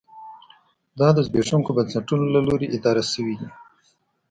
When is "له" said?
2.35-2.39